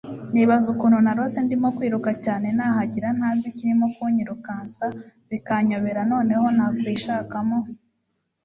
[0.33, 4.85] nibaza ukuntu narose ndimo kwiruka cyane nahagiye ntazi ikirimo kunyirukansa
[5.29, 7.59] bikanyobera noneho nakwishakamo